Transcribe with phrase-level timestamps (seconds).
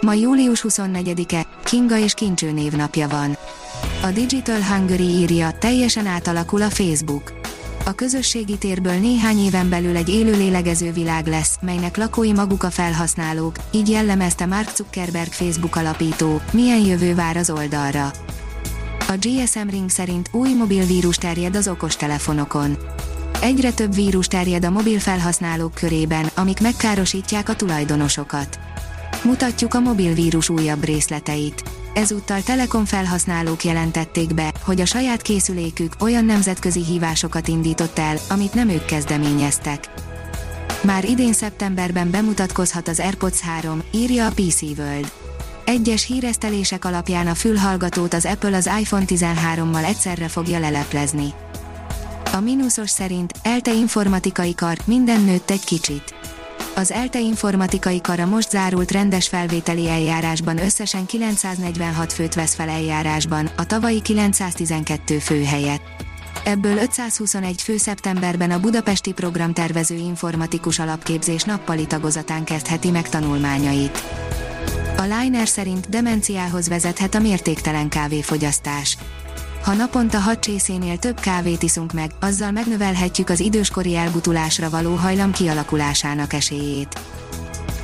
[0.00, 3.36] Ma július 24-e, Kinga és Kincső névnapja van.
[4.02, 7.32] A Digital Hungary írja, teljesen átalakul a Facebook.
[7.84, 12.70] A közösségi térből néhány éven belül egy élő lélegező világ lesz, melynek lakói maguk a
[12.70, 18.10] felhasználók, így jellemezte Mark Zuckerberg Facebook alapító, milyen jövő vár az oldalra.
[19.08, 22.76] A GSM Ring szerint új mobil vírus terjed az okostelefonokon.
[23.40, 28.58] Egyre több vírus terjed a mobil felhasználók körében, amik megkárosítják a tulajdonosokat.
[29.28, 31.62] Mutatjuk a mobil vírus újabb részleteit.
[31.94, 38.54] Ezúttal Telekom felhasználók jelentették be, hogy a saját készülékük olyan nemzetközi hívásokat indított el, amit
[38.54, 39.90] nem ők kezdeményeztek.
[40.82, 45.12] Már idén szeptemberben bemutatkozhat az AirPods 3, írja a PC World.
[45.64, 51.32] Egyes híresztelések alapján a fülhallgatót az Apple az iPhone 13-mal egyszerre fogja leleplezni.
[52.32, 56.14] A mínuszos szerint ELTE informatikai kar minden nőtt egy kicsit.
[56.78, 63.50] Az ELTE informatikai kara most zárult rendes felvételi eljárásban összesen 946 főt vesz fel eljárásban,
[63.56, 65.82] a tavalyi 912 fő helyett.
[66.44, 74.02] Ebből 521 fő szeptemberben a budapesti programtervező informatikus alapképzés nappali tagozatán kezdheti meg tanulmányait.
[74.96, 78.98] A Liner szerint demenciához vezethet a mértéktelen kávéfogyasztás.
[79.62, 85.32] Ha naponta 6 csészénél több kávét iszunk meg, azzal megnövelhetjük az időskori elbutulásra való hajlam
[85.32, 87.00] kialakulásának esélyét.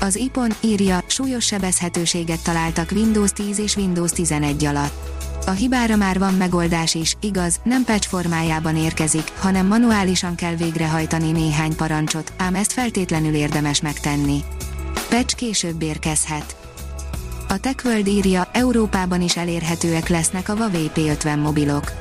[0.00, 5.08] Az IPON írja, súlyos sebezhetőséget találtak Windows 10 és Windows 11 alatt.
[5.46, 11.30] A hibára már van megoldás is, igaz, nem patch formájában érkezik, hanem manuálisan kell végrehajtani
[11.30, 14.44] néhány parancsot, ám ezt feltétlenül érdemes megtenni.
[15.08, 16.67] Patch később érkezhet.
[17.50, 21.92] A TechWorld írja, Európában is elérhetőek lesznek a Huawei P50 mobilok.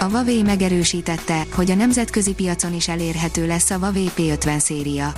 [0.00, 5.12] A Huawei megerősítette, hogy a nemzetközi piacon is elérhető lesz a Huawei P50 széria.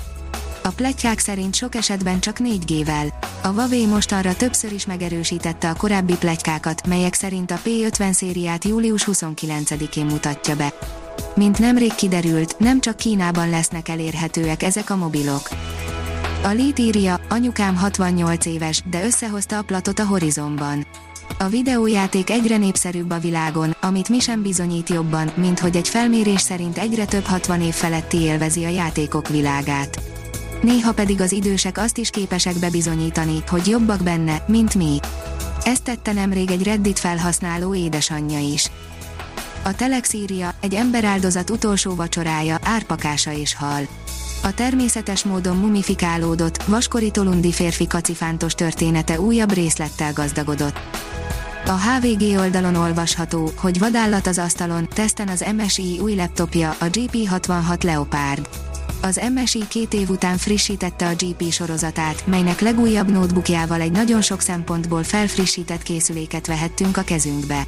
[0.62, 3.12] A pletykák szerint sok esetben csak 4G-vel.
[3.42, 9.08] A Huawei mostanra többször is megerősítette a korábbi pletykákat, melyek szerint a P50 szériát július
[9.12, 10.72] 29-én mutatja be.
[11.34, 15.48] Mint nemrég kiderült, nem csak Kínában lesznek elérhetőek ezek a mobilok.
[16.44, 20.86] A Lét írja, anyukám 68 éves, de összehozta a platot a Horizonban.
[21.38, 26.40] A videójáték egyre népszerűbb a világon, amit mi sem bizonyít jobban, mint hogy egy felmérés
[26.40, 30.02] szerint egyre több 60 év feletti élvezi a játékok világát.
[30.62, 34.98] Néha pedig az idősek azt is képesek bebizonyítani, hogy jobbak benne, mint mi.
[35.62, 38.70] Ezt tette nemrég egy Reddit felhasználó édesanyja is.
[39.62, 43.88] A Telex írja, egy emberáldozat utolsó vacsorája, árpakása és hal.
[44.44, 50.80] A természetes módon mumifikálódott, vaskori tolundi férfi kacifántos története újabb részlettel gazdagodott.
[51.66, 57.84] A HVG oldalon olvasható, hogy vadállat az asztalon, teszten az MSI új laptopja, a GP66
[57.84, 58.48] Leopard.
[59.02, 64.40] Az MSI két év után frissítette a GP sorozatát, melynek legújabb notebookjával egy nagyon sok
[64.40, 67.66] szempontból felfrissített készüléket vehettünk a kezünkbe.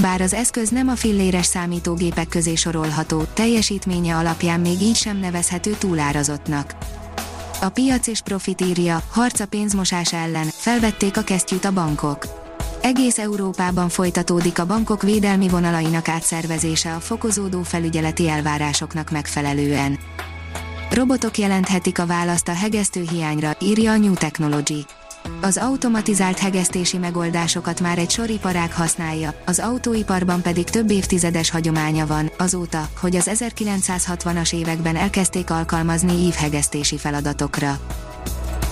[0.00, 5.76] Bár az eszköz nem a filléres számítógépek közé sorolható, teljesítménye alapján még így sem nevezhető
[5.78, 6.74] túlárazottnak.
[7.60, 12.26] A piac és profit írja, harca pénzmosás ellen, felvették a kesztyűt a bankok.
[12.82, 19.98] Egész Európában folytatódik a bankok védelmi vonalainak átszervezése a fokozódó felügyeleti elvárásoknak megfelelően.
[20.90, 24.86] Robotok jelenthetik a választ a hegesztő hiányra, írja a New Technology.
[25.40, 32.06] Az automatizált hegesztési megoldásokat már egy sor iparág használja, az autóiparban pedig több évtizedes hagyománya
[32.06, 37.78] van, azóta, hogy az 1960-as években elkezdték alkalmazni ívhegesztési feladatokra.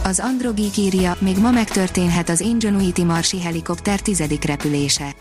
[0.04, 5.14] Az Androgeek írja, még ma megtörténhet az Ingenuity marsi helikopter tizedik repülése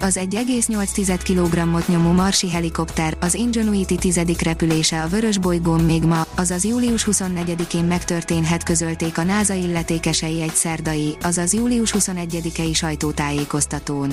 [0.00, 6.26] az 1,8 kg-ot nyomó marsi helikopter, az Ingenuity tizedik repülése a Vörös bolygón még ma,
[6.36, 14.12] azaz július 24-én megtörténhet közölték a NASA illetékesei egy szerdai, azaz július 21-i sajtótájékoztatón.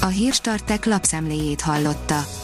[0.00, 2.43] A Hírstartek lapszemléjét hallotta.